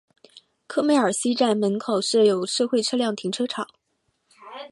[0.65, 3.67] 科梅尔西站门口设有社会车辆停车场。